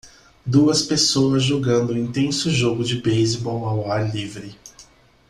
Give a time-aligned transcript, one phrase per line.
[0.43, 4.57] Duas pessoas jogando um intenso jogo de beisebol ao ar livre.